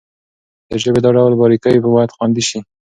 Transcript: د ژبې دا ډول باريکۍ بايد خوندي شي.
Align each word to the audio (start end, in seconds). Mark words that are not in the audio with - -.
د 0.69 0.71
ژبې 0.81 0.99
دا 1.03 1.09
ډول 1.17 1.33
باريکۍ 1.39 1.75
بايد 1.81 2.11
خوندي 2.15 2.43
شي. 2.49 2.59